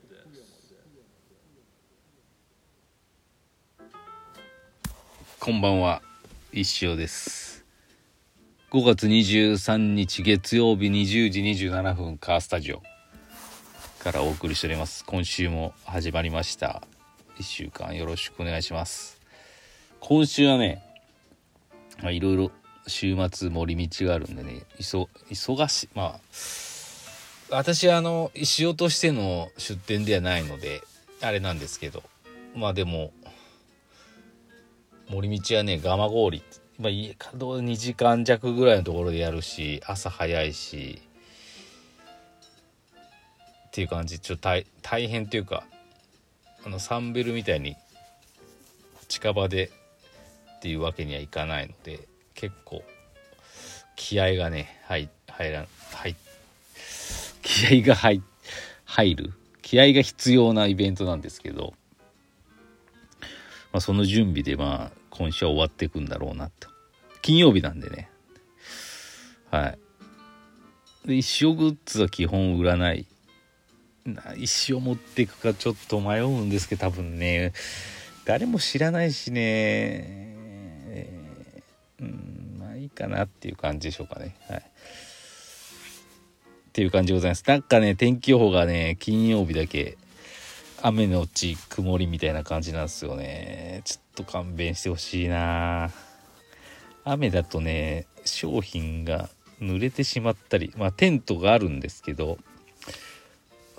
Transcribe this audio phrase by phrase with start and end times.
[0.00, 0.56] もです
[5.40, 6.02] こんばんは
[6.52, 7.64] 一生です。
[8.70, 12.82] 5月23日月曜日20時27分カースタジオ
[14.00, 15.04] からお送りしております。
[15.04, 16.82] 今週も始まりました。
[17.38, 19.20] 1週間よろしくお願いします。
[20.00, 20.82] 今週はね
[22.02, 22.50] いろいろ
[22.86, 26.20] 週末森道があるんでね忙しいまあ
[27.50, 30.82] 私はあの石尾としての出店ではないので
[31.22, 32.02] あれなんですけど
[32.54, 33.12] まあでも
[35.08, 36.42] 森道はね蒲郡
[36.78, 41.00] まあ、家稼働2時間弱ぐらいのところでやるし朝早いし
[43.68, 44.20] っていう感じ。
[44.20, 45.64] ちょっと大大変っていうか
[46.66, 47.76] あのサンベルみたいに
[49.08, 49.70] 近場で
[50.56, 52.82] っていうわけにはいかないので結構
[53.94, 56.25] 気合がね入入ら入って
[57.56, 59.32] 気合が入る。
[59.62, 61.72] 気合が必要なイベントなんですけど、
[63.72, 66.68] まあ、その準備でまあ今週は終わっていくんだろうなと。
[67.22, 68.10] 金曜日なんでね。
[69.50, 69.78] はい。
[71.08, 73.06] で一生グッズは基本売らない。
[74.36, 77.54] 一生持っていくかちょっと迷うんですけど多分ね。
[78.26, 80.36] 誰も知らないしね、
[82.00, 84.36] うんまあいいかなっていう感じでしょうかね。
[84.48, 84.62] はい。
[86.76, 87.42] っていう感じでございます。
[87.46, 89.96] なんかね天気予報がね金曜日だけ
[90.82, 93.80] 雨のうち曇りみたいな感じなんですよね。
[93.86, 95.90] ちょっと勘弁してほしいな。
[97.02, 102.36] 雨だとね商品が濡れてしまったりまあテントがあるんですけど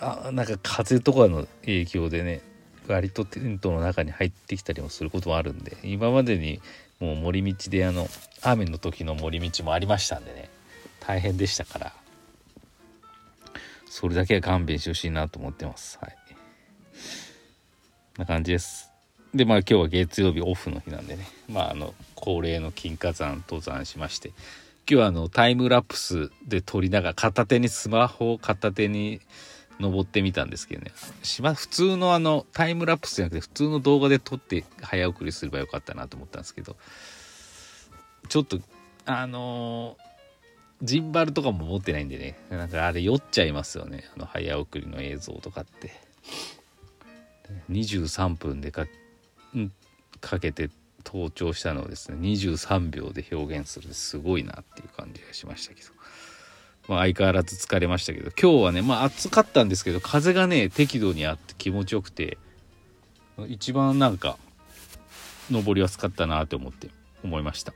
[0.00, 2.40] あなんか風とかの影響でね
[2.88, 6.60] 割とテントの中に入ってきたりもすることもあるんで今までに
[6.98, 8.08] もう森道であの
[8.42, 10.50] 雨の時の森道もありましたんでね
[10.98, 11.99] 大変でしたから。
[13.90, 15.98] それだけは勘弁してほしいなと思ってます。
[16.00, 16.16] はい。
[18.16, 18.92] な感じです。
[19.34, 21.26] でまあ今日は月曜日オフの日なんでね。
[21.48, 24.28] まああの恒例の金華山登山しまして。
[24.28, 24.36] 今
[24.86, 29.20] 日はあのタイムラプスで撮りながら片手にスマホを片手に
[29.80, 30.92] 登ってみたんですけどね。
[31.54, 36.76] 普通のあのタイムラプスじゃなくて普通の動画で撮って早送りすればよかったなと思ったんですけど。
[38.28, 38.60] ちょっと
[39.06, 40.09] あのー、
[40.82, 42.38] ジンバルとかも持ってないんでね。
[42.50, 44.04] なんかあれ酔っちゃいますよね。
[44.16, 45.92] あの早送りの映像とかって。
[47.70, 48.86] 23分でか
[50.20, 50.70] かけて
[51.04, 55.88] 登頂したのをですね23秒で表現するすごいなっていう感じがしましたけど、
[56.88, 58.30] まあ、相変わらず疲れましたけど。
[58.30, 62.38] 今日はねまあ暑かったんですけど風がね適度にあって気持ちよくて
[63.48, 64.38] 一番なんか
[65.50, 66.88] 登りやすかったなって思って
[67.24, 67.72] 思いました。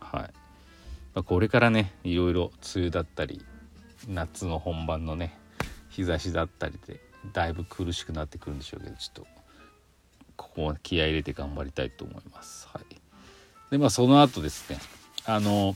[0.00, 0.30] はい、
[1.16, 3.42] まあ、これからねいろいろ梅雨だったり
[4.06, 5.34] 夏の本番のね
[5.88, 7.00] 日差しだったりで
[7.32, 9.26] だいぶ苦しくなってくるんでしょうけどちょっと
[10.36, 12.68] ここは気合入れて頑張りたいと思います。
[12.70, 12.96] はい、
[13.70, 14.78] でまあその後ですね
[15.24, 15.74] あの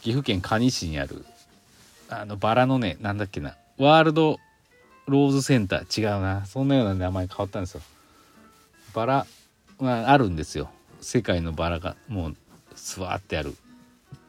[0.00, 1.22] 岐阜県可児市にある
[2.08, 4.38] あのバラのねなんだっけなワールド
[5.06, 7.82] ローズセンター違うなそんなような名前変わったんですよ。
[8.94, 9.26] バラ
[9.82, 10.70] があるんですよ
[11.02, 12.36] 世界のバラがもう
[12.74, 13.54] スワーってある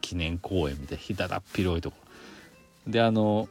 [0.04, 1.96] 記念公園みたいなひだだっ広いとこ。
[2.86, 3.48] であの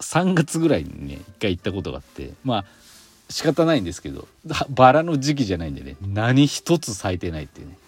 [0.00, 2.64] 3月ぐらいにね一回行ったことがあってまあ
[3.30, 4.26] 仕方ないんですけど
[4.68, 7.78] バラの時期じゃないんでね何一つ咲いてないっていうね。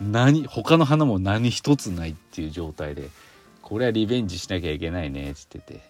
[0.00, 3.10] 何他の花も何一つないっていう状態で
[3.60, 5.80] これはリベンジしなきゃいけないねっつってて。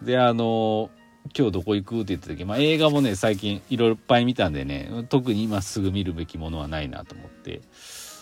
[0.00, 0.90] であの
[1.36, 7.60] 今日どこ行くって言った時、まあ、映画もね最近いろいろいっぱい見たんでね特に今すぐ見るべきものはないなと思って。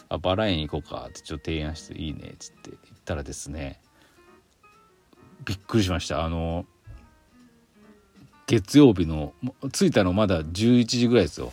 [0.08, 3.80] あバラ園行こうかってちょっと提案していいねっつって言ったらですね
[5.44, 6.24] びっくりしました。
[6.24, 6.66] あの
[8.46, 9.32] 月曜日の
[9.72, 11.52] 着いたのまだ11時ぐらいですよ。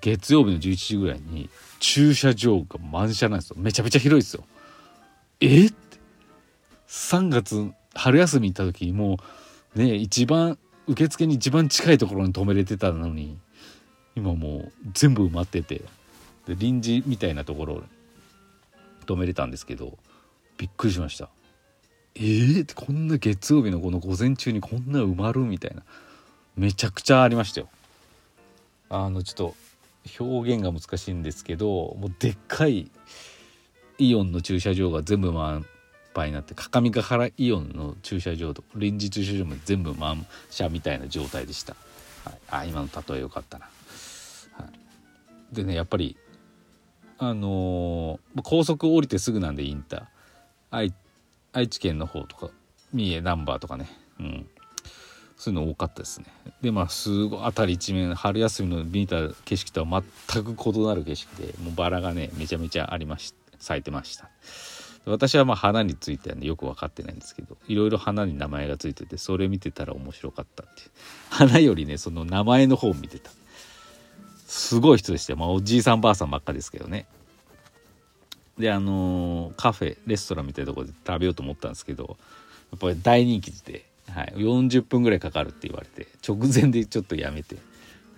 [0.00, 3.56] 月曜日の11時ぐらいに駐車場が満車なんですよ。
[3.58, 4.44] めちゃめちゃ広いですよ。
[5.40, 5.70] えっ？
[5.70, 5.76] て。
[6.88, 9.18] 3月春休み行った時にも
[9.74, 13.38] うね一番受付に一番近いところに止めれてたのに
[14.14, 15.82] 今もう全部埋まってて。
[16.46, 17.82] で臨時みたいなところ
[19.06, 19.98] 止めれたんですけど
[20.58, 21.28] びっくりしました
[22.14, 25.82] えー、ってこんな月曜日のこの午前中にこんな埋まるみたいな
[26.56, 27.68] めちゃくちゃありましたよ。
[28.90, 29.54] あのちょっと
[30.20, 32.90] 表現が難しいんですけどもうでっかい
[33.98, 35.64] イオンの駐車場が全部満
[36.12, 41.74] 杯になって各務原イオンの駐車場と臨時駐車場も全部満車みたいな状態でした。
[42.24, 43.68] はい、あ今の例えよかったな。
[44.52, 44.64] は
[45.52, 46.16] い、でねやっぱり
[47.24, 50.02] あのー、高速降りてすぐなんでインター。
[50.72, 50.92] 愛
[51.52, 52.50] 愛知県の方とか
[52.92, 53.88] 三重ナンバーとかね、
[54.18, 54.46] うん、
[55.36, 56.26] そういうの多かったですね。
[56.62, 60.02] でまあすごい辺り一面春休みの見た景色とは
[60.32, 64.28] 全く異なる景色でもうバラがねめちゃめちゃありまし咲いてました。
[65.04, 70.82] 私はまあ花についてはねよく分かってないんですけどいろいろ花に名前がついててそれ見てたら面白かったって
[71.30, 73.30] 花よりねその名前の方を見てた。
[74.52, 77.06] すごい人でした、まあ、おじいさんばあさんばっかですけどね。
[78.58, 82.18] であのーカフェレストランみたいなとこで食べようと思ったんですけど
[82.70, 87.56] やっぱり大人気で、はい、40分ぐらいかかるって言われて直前でちょっとやめて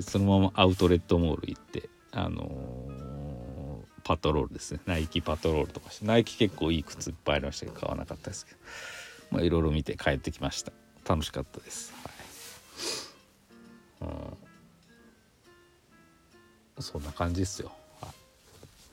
[0.01, 4.81] そのままアウトレットモール行ってあのーパトロールですね。
[4.87, 8.59] ナイキパトロールとかしてナイキ結構いい靴いっぱいありましたけど買わなかったですけど
[9.31, 10.73] まあいろいろ見て帰ってきました。
[11.09, 11.95] 楽しかったです。
[12.03, 12.14] はい、
[16.85, 17.73] そんな感じですよ、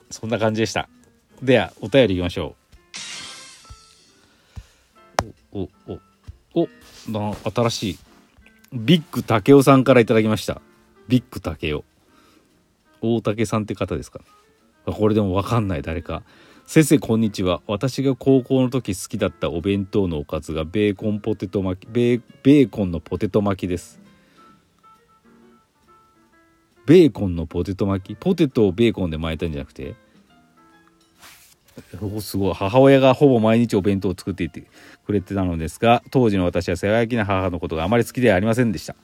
[0.09, 0.88] そんな感じでした。
[1.43, 2.55] ではお便りいきましょ
[5.53, 5.59] う。
[5.59, 5.99] おお
[6.55, 6.69] おお
[7.11, 7.97] な新しい。
[8.73, 10.61] ビッグ竹雄さんからいただきました。
[11.09, 11.83] ビッグ竹雄。
[13.01, 14.19] 大竹さんって方ですか？
[14.87, 15.81] ねこれでも分かんない。
[15.81, 16.23] 誰か。
[16.65, 17.61] 先生こんにちは。
[17.67, 23.99] 私が高校の時好きだったお弁当のおかずがベーコンポテト巻きベーベーコンのポテト巻きです。
[26.86, 28.18] ベーコンのポテト巻き？
[28.18, 29.95] ポテトをベーコンで巻いたんじゃなくて？
[32.01, 32.54] おすごい。
[32.54, 34.63] 母親がほぼ毎日お弁当を作っていて
[35.06, 38.95] くれてたのですが当時の私は世話焼きな母のことがあまり好きではありませんでした。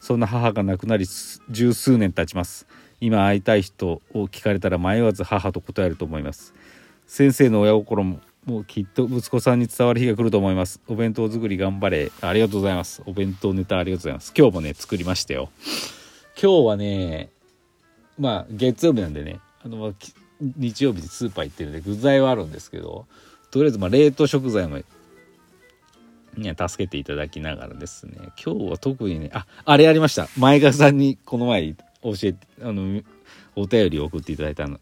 [0.00, 1.06] そんな母が亡くなり
[1.50, 2.66] 十数年経ちます。
[3.00, 6.54] 今会いたい人を聞かれたら迷わず母と答えると思います。
[7.06, 10.80] 先生の親心ももうきっと息子さんに伝わる日が来ると思います。
[10.86, 12.12] お弁当作り頑張れ。
[12.20, 13.02] ありがとうございます。
[13.06, 14.32] お弁当ネタありがとうございます。
[14.36, 15.50] 今日もね作りましたよ。
[16.40, 17.30] 今日はね
[18.18, 19.94] まあ月曜日なんでねあの
[20.40, 23.06] 日曜日でスーパー行ってるんで具材はあるんですけど
[23.50, 24.80] とりあえずま冷凍食材も
[26.36, 28.12] ね、助けていただきながらですね
[28.44, 30.28] 今日は特にねああれありました。
[30.36, 31.72] 前川さんにこの前
[32.02, 33.00] 教えてあの
[33.54, 34.78] お便りを送っていただいたの。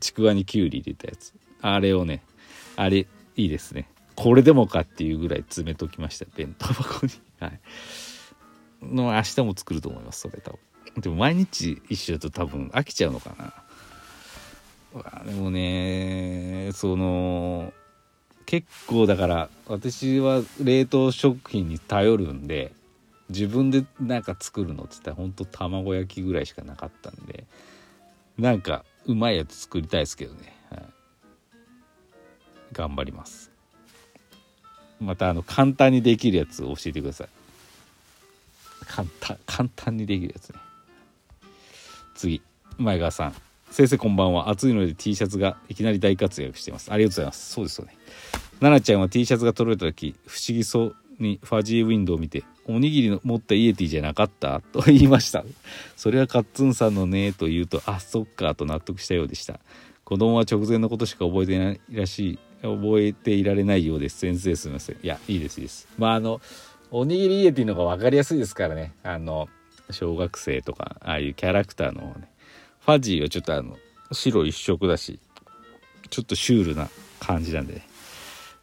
[0.00, 1.32] ちくわにきゅうり入れたやつ。
[1.60, 2.24] あれをね
[2.74, 3.06] あれい
[3.36, 3.88] いですね。
[4.16, 6.26] これでもかっていうぐらい詰めときました。
[6.36, 7.12] 弁当箱に。
[7.38, 7.60] はい。
[8.92, 10.58] の明日も作ると思いますそれ多分。
[11.00, 13.52] でも毎日一緒だと多分飽きちゃうのかな。
[15.24, 17.72] でもねその
[18.46, 22.72] 結構だから私は冷凍食品に頼るんで
[23.28, 27.44] 自分でなんか作るのって言ったらほんと卵焼きぐらいしかなかったんで
[28.38, 30.82] なんかうまいやつ作りたいですけどね、はい、
[32.72, 33.50] 頑張ります。
[35.00, 37.28] またあの簡単にできるやつを教えてください。
[38.84, 40.58] 簡単簡単にできるやつね。
[42.14, 42.42] 次。
[42.78, 43.34] 前川さん。
[43.70, 44.50] 先生こんばんは。
[44.50, 46.92] 暑いので T シャツがいきなり大活躍しています。
[46.92, 47.52] ありがとうございます。
[47.52, 47.96] そうですよね。
[48.60, 54.60] 奈々ちゃんは T シャツが取れた時不思議そうにファジーウィンドウを見ておにぎりの持ったイエティじゃなかった？
[54.72, 55.44] と言いました。
[55.96, 59.60] それはカッツンさんのねと言うとあそっかと納得したようでした。
[60.04, 64.18] 子供は直前のことしか覚えてないらしい覚えていられないようです。
[64.18, 64.96] 先生すみません。
[65.02, 65.88] いやいいですいいです。
[65.98, 66.40] まああの
[66.90, 68.92] おにぎりイエティのが分かりやすいですからね。
[69.02, 69.48] あの
[69.90, 72.30] 小学生とかああいうキャラクターのね。
[72.80, 73.76] ファジーはちょっとあの
[74.12, 75.18] 白一色だし
[76.10, 76.88] ちょっとシュールな
[77.18, 77.86] 感じなんで、ね、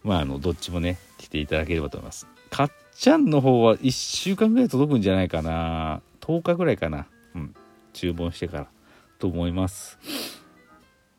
[0.03, 2.27] まああのどっちもね来ていただければと思います。
[2.49, 6.01] かっちゃんの方は1週間ぐらい届くんじゃないかな。
[6.21, 7.07] 10日ぐらいかな。
[7.35, 7.55] うん。
[7.93, 8.67] 注文してから
[9.19, 9.97] と思います。
[10.01, 10.21] ありがと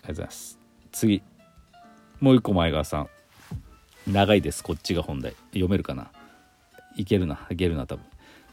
[0.05, 0.59] うございます。
[0.93, 1.23] 次。
[2.21, 3.09] もう一個前川さん。
[4.07, 4.63] 長いです。
[4.63, 5.35] こっちが本題。
[5.53, 6.11] 読めるかな？
[6.97, 8.05] いけるないけるな多分。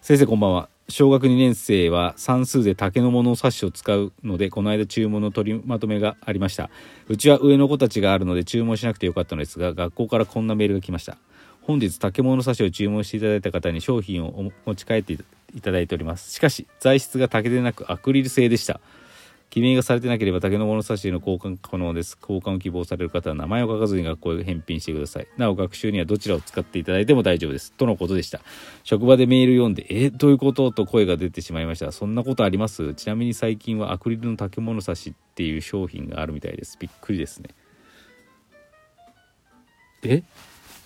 [0.01, 0.69] 先生こんばんは。
[0.87, 6.69] 小学2年生は算数で竹の物差しを使うのでこの間注文の取りまとめがありました。
[7.07, 11.17] うちは上の子たちがあるので注文しなくてよかったのですが学校からこんなメールが来ました。
[11.61, 16.31] 本日竹物差しを注文していただいた方に商品を持ち帰っていただいております。
[16.33, 18.79] しかし材質が竹でなくアクリル製でした。
[19.49, 25.27] 記名がされてなければ竹の物差しの交換可能です交換を希望される方は名前を書かずに学校へ返品してください。
[25.37, 27.71] なお学習にはどちらを使っていただいても大丈夫です。
[27.71, 28.41] とのことでした。
[28.83, 30.71] 職場でメール読んでえどういうこと？
[30.71, 31.91] と声が出てしまいました。
[31.91, 32.93] そんなことあります？
[32.93, 36.77] ちなみに最近はアクリルの竹物差しっていう商品があるみたいです。
[36.79, 37.49] びっくりですね。
[40.03, 40.23] え？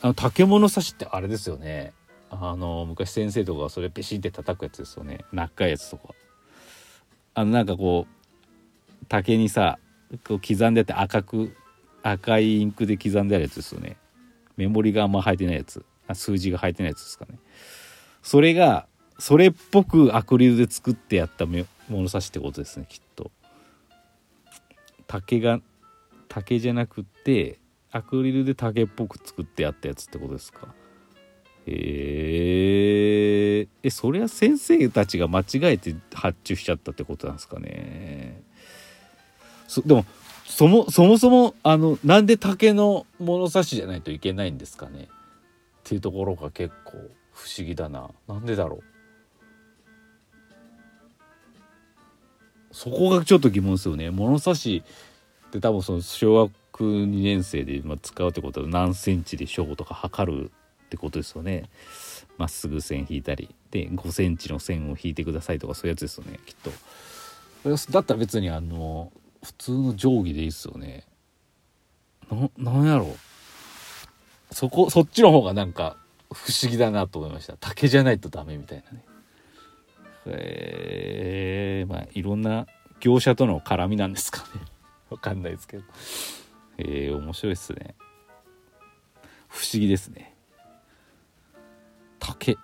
[0.01, 1.91] あの竹物刺しってあれですよね。
[2.29, 5.20] あの昔先生とかそれペシンって叩くやつですよね。
[5.32, 6.15] 長いやつとか。
[7.36, 8.13] あのなんかこう
[9.07, 9.79] 竹にさ
[10.27, 11.55] こう刻んであって赤く
[12.03, 13.98] 赤いインクで刻んであるやつですよね。
[14.57, 15.86] メモリがあんま入ってないやつ。
[16.13, 17.39] 数字が入ってないやつですかね。
[18.22, 21.45] それがそれっぽくアクリルで作ってやった
[21.89, 23.31] 物差しってことですねきっと。
[25.07, 25.60] 竹が
[26.27, 27.60] 竹じゃなくて
[27.91, 30.67] アクリルで竹っぽく作ってあったやつってことですか。
[31.65, 38.41] へええそれは先生たちが間違えて発注しちゃったってことなんですかね。
[39.86, 40.05] でも
[40.46, 45.03] そもそもそもあのなんで竹の物差しじゃないといけないんですかね？
[45.03, 45.08] っ
[45.84, 46.98] ていうところが結構
[47.32, 48.10] 不思議だな。
[48.27, 48.84] なんでだろう？
[52.72, 54.12] そこがちょっと疑問ですよね。
[54.12, 54.84] 物差し
[55.48, 60.51] って多分その小学2年生でまあ使うってことは何センチでしょうとか測る
[60.86, 61.70] ってことですよね。
[62.38, 66.72] まっすぐ線引いたりで5センチの線を引いてくださいとかそういうやつですよねきっと。
[67.91, 69.12] だったら別にあの
[69.43, 71.05] 普通の定規でいいっすよね。
[72.31, 73.15] ななんやろ。
[74.51, 75.97] そこそっちの方がなんか
[76.31, 77.57] 不思議だなと思いました。
[77.59, 79.05] 竹じゃないとダメみたいなね。
[80.25, 82.67] えー、まあいろんな
[83.01, 84.62] 業者との絡みなんですかね。
[85.12, 85.83] わかんないですけど。
[86.77, 87.95] えー、面白いっすね。
[89.50, 90.35] 不思議ですね。
[92.19, 92.57] 竹。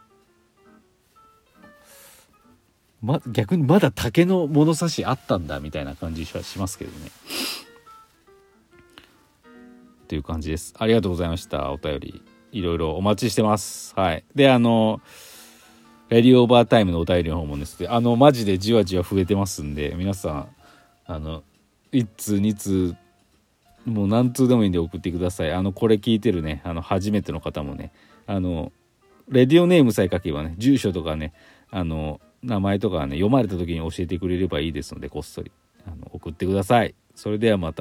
[3.01, 7.11] ま、逆にまだ竹の物差しあったんだみたいな感じはしますけどね。
[10.07, 10.73] という感じです。
[10.77, 11.71] ありがとうございました。
[11.71, 12.23] お便り。
[12.51, 13.93] いろいろお待ちしてます。
[13.95, 14.23] はい。
[14.35, 15.01] で、あの、
[16.09, 20.47] レディオーバータイムのお便りの方もですね、あの、マジでじわじわ増えてますんで、皆さん、
[21.05, 21.43] あの、
[21.91, 22.95] 1通、2通、
[23.85, 25.51] もう何通でもいいんで送ってください。
[25.53, 27.91] あの、これ聞いてるね、あの、初めての方もね、
[28.25, 28.71] あの、
[29.27, 31.33] レディオネームさえ書けばね、住所とかね、
[31.69, 35.51] あの、名前とかね、読まれた時に教えてくれればいいですので、こっそり
[35.85, 36.95] あの送ってください。
[37.15, 37.77] それではまた。